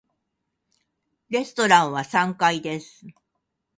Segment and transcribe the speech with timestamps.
[1.29, 3.05] レストランは三階です。